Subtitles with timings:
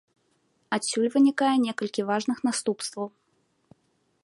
[0.77, 3.07] Адсюль вынікае некалькі важных наступстваў.